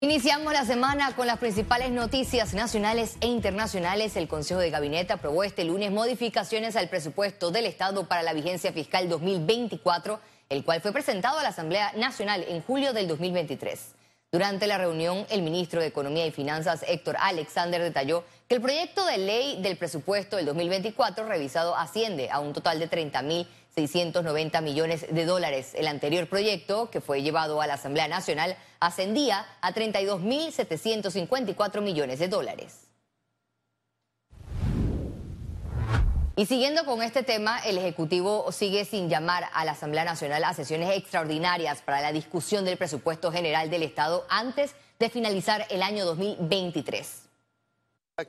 [0.00, 4.14] Iniciamos la semana con las principales noticias nacionales e internacionales.
[4.16, 8.74] El Consejo de Gabinete aprobó este lunes modificaciones al presupuesto del Estado para la vigencia
[8.74, 10.20] fiscal 2024,
[10.50, 13.95] el cual fue presentado a la Asamblea Nacional en julio del 2023.
[14.32, 19.06] Durante la reunión, el ministro de Economía y Finanzas, Héctor Alexander, detalló que el proyecto
[19.06, 25.24] de ley del presupuesto del 2024 revisado asciende a un total de 30.690 millones de
[25.24, 25.74] dólares.
[25.74, 32.26] El anterior proyecto, que fue llevado a la Asamblea Nacional, ascendía a 32.754 millones de
[32.28, 32.85] dólares.
[36.38, 40.52] Y siguiendo con este tema, el Ejecutivo sigue sin llamar a la Asamblea Nacional a
[40.52, 46.04] sesiones extraordinarias para la discusión del presupuesto general del Estado antes de finalizar el año
[46.04, 47.22] 2023.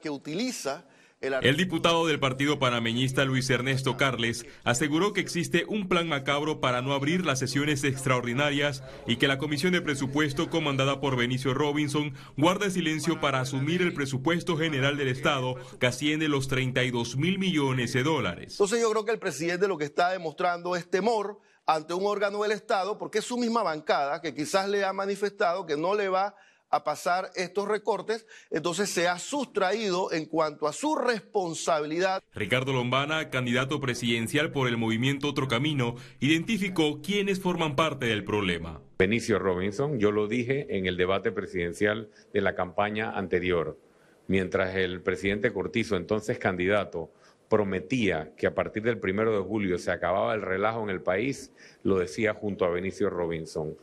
[0.02, 0.84] Que utiliza
[1.20, 6.84] el diputado del Partido Panameñista Luis Ernesto Carles aseguró que existe un plan macabro para
[6.84, 12.14] no abrir las sesiones extraordinarias y que la Comisión de Presupuesto comandada por Benicio Robinson
[12.38, 17.94] guarda silencio para asumir el presupuesto general del Estado que asciende los 32 mil millones
[17.94, 18.54] de dólares.
[18.54, 22.44] Entonces yo creo que el presidente lo que está demostrando es temor ante un órgano
[22.44, 26.10] del Estado porque es su misma bancada que quizás le ha manifestado que no le
[26.10, 26.36] va a
[26.70, 32.24] pasar estos recortes, entonces se ha sustraído en cuanto a su responsabilidad.
[32.34, 38.82] Ricardo Lombana, candidato presidencial por el movimiento Otro Camino, identificó quiénes forman parte del problema.
[39.00, 43.80] Benicio Robinson, yo lo dije en el debate presidencial de la campaña anterior,
[44.28, 47.12] mientras el presidente Cortizo, entonces candidato,
[47.50, 51.54] prometía que a partir del primero de julio se acababa el relajo en el país,
[51.84, 53.78] lo decía junto a Benicio Robinson.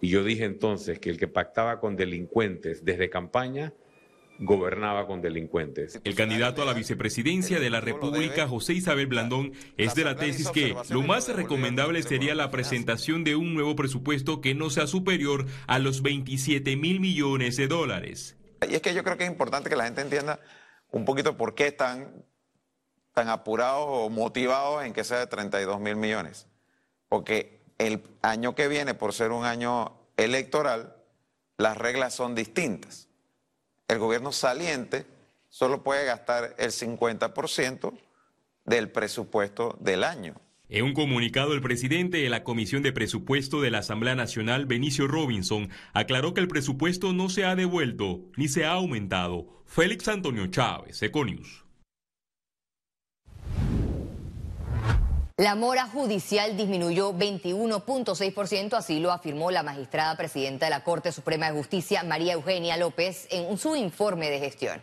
[0.00, 3.72] Y yo dije entonces que el que pactaba con delincuentes desde campaña
[4.38, 6.00] gobernaba con delincuentes.
[6.04, 10.50] El candidato a la vicepresidencia de la República, José Isabel Blandón, es de la tesis
[10.50, 15.46] que lo más recomendable sería la presentación de un nuevo presupuesto que no sea superior
[15.66, 18.36] a los 27 mil millones de dólares.
[18.68, 20.40] Y es que yo creo que es importante que la gente entienda
[20.90, 22.24] un poquito por qué están
[23.12, 26.48] tan apurados o motivados en que sea de 32 mil millones.
[27.08, 30.96] Porque el año que viene, por ser un año electoral,
[31.58, 33.08] las reglas son distintas.
[33.88, 35.06] El gobierno saliente
[35.48, 37.92] solo puede gastar el 50%
[38.64, 40.34] del presupuesto del año.
[40.68, 45.06] En un comunicado, el presidente de la Comisión de Presupuesto de la Asamblea Nacional, Benicio
[45.06, 49.62] Robinson, aclaró que el presupuesto no se ha devuelto ni se ha aumentado.
[49.64, 51.65] Félix Antonio Chávez, Econius.
[55.38, 61.50] La mora judicial disminuyó 21.6%, así lo afirmó la magistrada presidenta de la Corte Suprema
[61.50, 64.80] de Justicia, María Eugenia López, en su informe de gestión.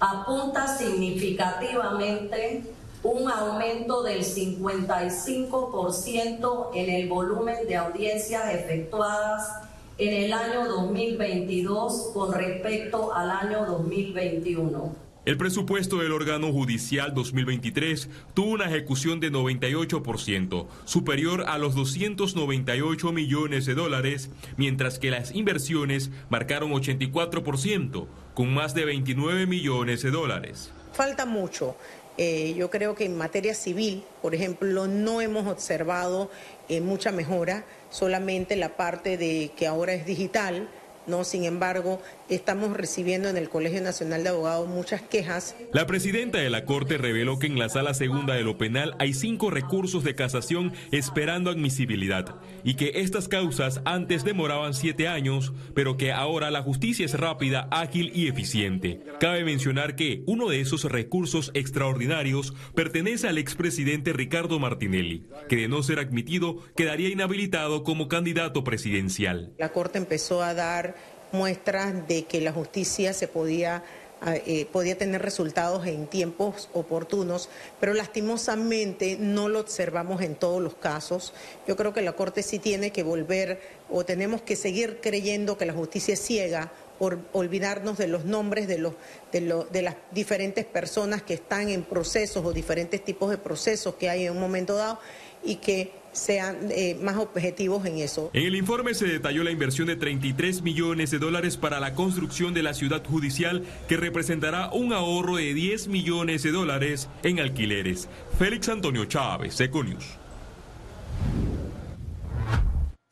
[0.00, 2.64] Apunta significativamente
[3.04, 9.62] un aumento del 55% en el volumen de audiencias efectuadas
[9.98, 15.04] en el año 2022 con respecto al año 2021.
[15.24, 23.10] El presupuesto del órgano judicial 2023 tuvo una ejecución de 98%, superior a los 298
[23.12, 30.10] millones de dólares, mientras que las inversiones marcaron 84%, con más de 29 millones de
[30.10, 30.70] dólares.
[30.92, 31.74] Falta mucho.
[32.16, 36.30] Eh, yo creo que en materia civil, por ejemplo, no hemos observado
[36.68, 40.68] eh, mucha mejora, solamente la parte de que ahora es digital,
[41.06, 41.24] ¿no?
[41.24, 45.56] Sin embargo, estamos recibiendo en el Colegio Nacional de Abogados muchas quejas.
[45.72, 49.14] La presidenta de la Corte reveló que en la sala segunda de lo penal hay
[49.14, 55.96] cinco recursos de casación esperando admisibilidad y que estas causas antes demoraban siete años, pero
[55.96, 59.00] que ahora la justicia es rápida, ágil y eficiente.
[59.20, 65.68] Cabe mencionar que uno de esos recursos extraordinarios pertenece al expresidente Ricardo Martinelli, que de
[65.68, 69.52] no ser admitido quedaría inhabilitado como candidato presidencial.
[69.58, 70.94] La Corte empezó a dar
[71.34, 73.82] muestras de que la justicia se podía
[74.22, 77.50] ah, eh, podía tener resultados en tiempos oportunos,
[77.80, 81.34] pero lastimosamente no lo observamos en todos los casos.
[81.68, 83.60] Yo creo que la Corte sí tiene que volver
[83.90, 88.68] o tenemos que seguir creyendo que la justicia es ciega por olvidarnos de los nombres
[88.68, 88.94] de, los,
[89.32, 94.08] de, de las diferentes personas que están en procesos o diferentes tipos de procesos que
[94.08, 95.00] hay en un momento dado
[95.42, 98.30] y que sean eh, más objetivos en eso.
[98.32, 102.54] En el informe se detalló la inversión de 33 millones de dólares para la construcción
[102.54, 108.08] de la ciudad judicial, que representará un ahorro de 10 millones de dólares en alquileres.
[108.38, 110.18] Félix Antonio Chávez, Econius.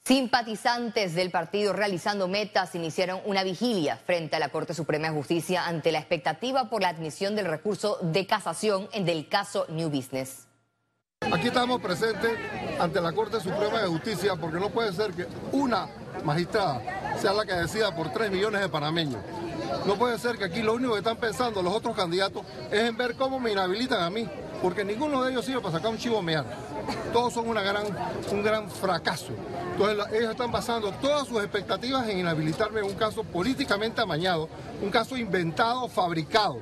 [0.05, 5.65] Simpatizantes del partido realizando metas iniciaron una vigilia frente a la Corte Suprema de Justicia
[5.67, 10.49] ante la expectativa por la admisión del recurso de casación en del caso New Business.
[11.43, 12.31] Aquí estamos presentes
[12.79, 15.89] ante la Corte Suprema de Justicia porque no puede ser que una
[16.23, 16.81] magistrada
[17.21, 19.19] sea la que decida por tres millones de panameños.
[19.85, 22.97] No puede ser que aquí lo único que están pensando los otros candidatos es en
[22.97, 24.29] ver cómo me inhabilitan a mí,
[24.63, 26.45] porque ninguno de ellos sirve para sacar un chivo mear.
[27.13, 27.87] Todos son una gran,
[28.31, 29.33] un gran fracaso.
[29.73, 34.49] Entonces ellos están basando todas sus expectativas en inhabilitarme en un caso políticamente amañado,
[34.81, 36.61] un caso inventado, fabricado.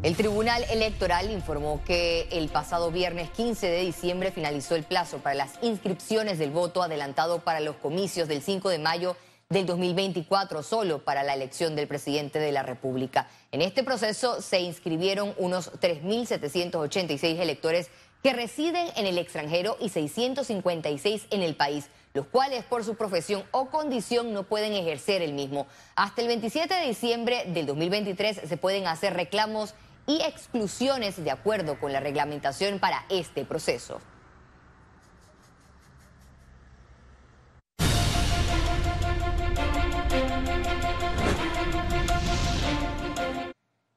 [0.00, 5.34] El Tribunal Electoral informó que el pasado viernes 15 de diciembre finalizó el plazo para
[5.34, 9.16] las inscripciones del voto adelantado para los comicios del 5 de mayo
[9.48, 13.26] del 2024 solo para la elección del presidente de la República.
[13.50, 17.90] En este proceso se inscribieron unos 3.786 electores
[18.22, 23.42] que residen en el extranjero y 656 en el país, los cuales por su profesión
[23.50, 25.66] o condición no pueden ejercer el mismo.
[25.96, 29.74] Hasta el 27 de diciembre del 2023 se pueden hacer reclamos
[30.08, 34.00] y exclusiones de acuerdo con la reglamentación para este proceso.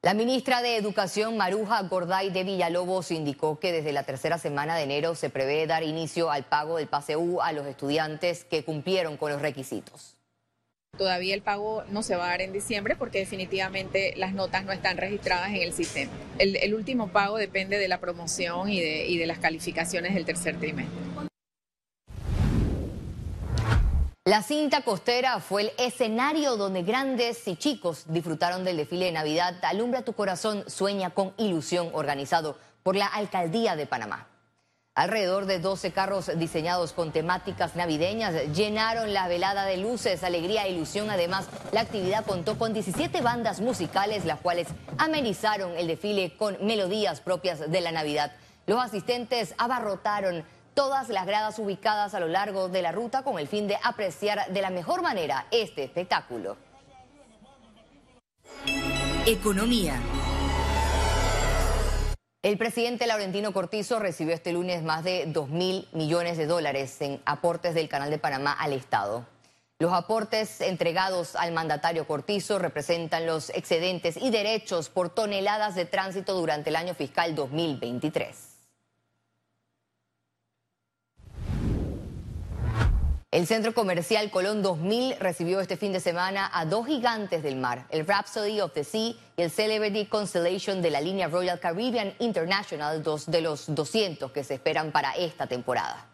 [0.03, 4.83] La ministra de Educación, Maruja Gorday de Villalobos, indicó que desde la tercera semana de
[4.83, 9.31] enero se prevé dar inicio al pago del PASEU a los estudiantes que cumplieron con
[9.31, 10.17] los requisitos.
[10.97, 14.71] Todavía el pago no se va a dar en diciembre porque definitivamente las notas no
[14.71, 16.11] están registradas en el sistema.
[16.37, 20.59] El, último pago depende de la promoción y de, y de las calificaciones del tercer
[20.59, 20.99] trimestre.
[24.25, 29.55] La cinta costera fue el escenario donde grandes y chicos disfrutaron del desfile de Navidad
[29.63, 34.30] Alumbra tu corazón, sueña con ilusión, organizado por la Alcaldía de Panamá.
[34.93, 40.71] Alrededor de 12 carros diseñados con temáticas navideñas llenaron la velada de luces, alegría e
[40.71, 41.09] ilusión.
[41.09, 44.67] Además, la actividad contó con 17 bandas musicales, las cuales
[44.97, 48.33] amenizaron el desfile con melodías propias de la Navidad.
[48.67, 50.43] Los asistentes abarrotaron
[50.73, 54.51] todas las gradas ubicadas a lo largo de la ruta con el fin de apreciar
[54.51, 56.57] de la mejor manera este espectáculo.
[59.25, 59.93] Economía.
[62.43, 67.21] El presidente Laurentino Cortizo recibió este lunes más de 2 mil millones de dólares en
[67.23, 69.27] aportes del Canal de Panamá al Estado.
[69.77, 76.33] Los aportes entregados al mandatario Cortizo representan los excedentes y derechos por toneladas de tránsito
[76.33, 78.50] durante el año fiscal 2023.
[83.31, 87.85] El centro comercial Colón 2000 recibió este fin de semana a dos gigantes del mar,
[87.89, 93.01] el Rhapsody of the Sea y el Celebrity Constellation de la línea Royal Caribbean International,
[93.01, 96.10] dos de los 200 que se esperan para esta temporada.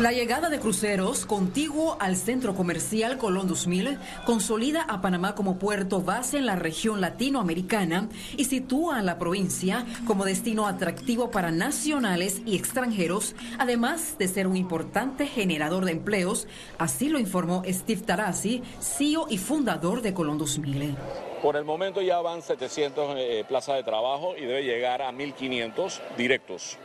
[0.00, 6.00] La llegada de cruceros contiguo al centro comercial Colón 2000 consolida a Panamá como puerto
[6.02, 12.42] base en la región latinoamericana y sitúa a la provincia como destino atractivo para nacionales
[12.46, 16.46] y extranjeros, además de ser un importante generador de empleos,
[16.78, 20.94] así lo informó Steve Tarasi, CEO y fundador de Colón 2000.
[21.42, 26.00] Por el momento ya van 700 eh, plazas de trabajo y debe llegar a 1.500
[26.16, 26.78] directos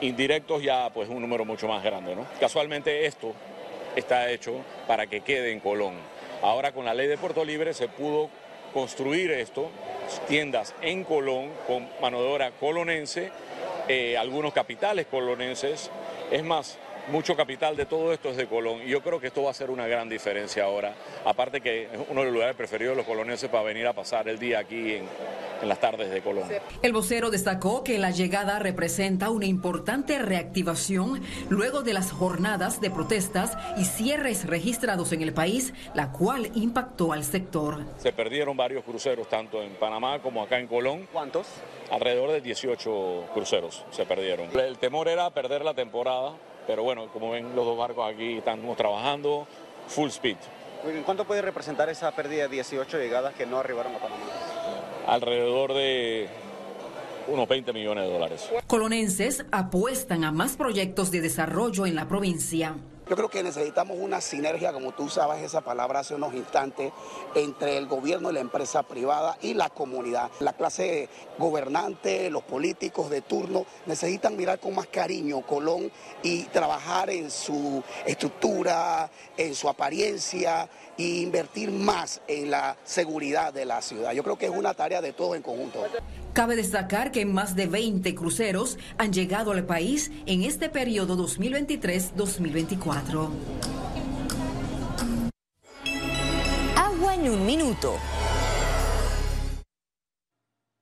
[0.00, 2.14] indirectos ya pues un número mucho más grande.
[2.14, 2.26] ¿no?
[2.38, 3.34] Casualmente esto
[3.96, 4.54] está hecho
[4.86, 5.94] para que quede en Colón.
[6.42, 8.30] Ahora con la ley de Puerto Libre se pudo
[8.72, 9.70] construir esto,
[10.28, 13.30] tiendas en Colón con mano de obra colonense,
[13.88, 15.90] eh, algunos capitales colonenses.
[16.30, 18.82] Es más, mucho capital de todo esto es de Colón.
[18.84, 20.94] Y yo creo que esto va a ser una gran diferencia ahora.
[21.24, 24.28] Aparte que es uno de los lugares preferidos de los colonenses para venir a pasar
[24.28, 25.08] el día aquí en,
[25.62, 26.48] en las tardes de Colón.
[26.82, 32.90] El vocero destacó que la llegada representa una importante reactivación luego de las jornadas de
[32.90, 37.78] protestas y cierres registrados en el país, la cual impactó al sector.
[37.98, 41.08] Se perdieron varios cruceros tanto en Panamá como acá en Colón.
[41.12, 41.46] ¿Cuántos?
[41.90, 44.48] Alrededor de 18 cruceros se perdieron.
[44.58, 46.34] El temor era perder la temporada
[46.70, 49.46] pero bueno, como ven los dos barcos aquí estamos trabajando
[49.88, 50.36] full speed.
[50.86, 54.22] ¿En cuánto puede representar esa pérdida de 18 llegadas que no arribaron a Panamá?
[55.06, 56.28] Alrededor de
[57.28, 58.50] unos 20 millones de dólares.
[58.66, 62.76] Colonenses apuestan a más proyectos de desarrollo en la provincia.
[63.10, 66.92] Yo creo que necesitamos una sinergia, como tú sabes esa palabra hace unos instantes,
[67.34, 70.30] entre el gobierno y la empresa privada y la comunidad.
[70.38, 75.90] La clase gobernante, los políticos de turno necesitan mirar con más cariño Colón
[76.22, 83.64] y trabajar en su estructura, en su apariencia e invertir más en la seguridad de
[83.64, 84.12] la ciudad.
[84.12, 85.84] Yo creo que es una tarea de todos en conjunto.
[86.32, 93.30] Cabe destacar que más de 20 cruceros han llegado al país en este periodo 2023-2024.
[96.76, 97.96] Agua en un minuto.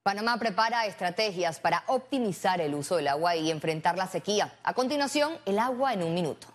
[0.03, 4.53] Panamá prepara estrategias para optimizar el uso del agua y enfrentar la sequía.
[4.63, 6.49] A continuación, el agua en un minuto.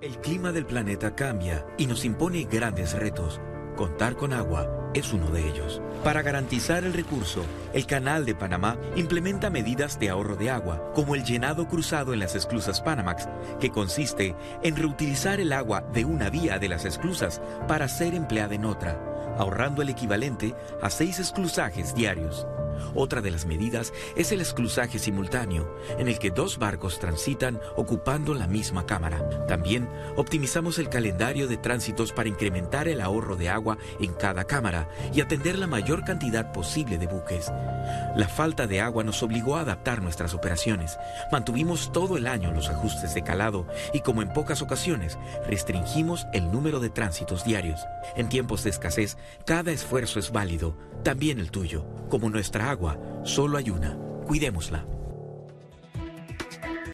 [0.00, 3.40] El clima del planeta cambia y nos impone grandes retos.
[3.76, 5.82] Contar con agua es uno de ellos.
[6.02, 11.14] Para garantizar el recurso, el Canal de Panamá implementa medidas de ahorro de agua, como
[11.14, 13.28] el llenado cruzado en las esclusas Panamax,
[13.60, 18.54] que consiste en reutilizar el agua de una vía de las esclusas para ser empleada
[18.54, 18.98] en otra,
[19.38, 22.46] ahorrando el equivalente a seis esclusajes diarios.
[22.94, 28.34] Otra de las medidas es el esclusaje simultáneo, en el que dos barcos transitan ocupando
[28.34, 29.46] la misma cámara.
[29.46, 34.88] También optimizamos el calendario de tránsitos para incrementar el ahorro de agua en cada cámara
[35.12, 37.50] y atender la mayor cantidad posible de buques.
[38.16, 40.98] La falta de agua nos obligó a adaptar nuestras operaciones.
[41.32, 46.50] Mantuvimos todo el año los ajustes de calado y como en pocas ocasiones, restringimos el
[46.50, 47.80] número de tránsitos diarios.
[48.16, 49.16] En tiempos de escasez,
[49.46, 51.84] cada esfuerzo es válido, también el tuyo.
[52.08, 53.96] Como nuestra agua, solo hay una.
[54.26, 54.84] Cuidémosla.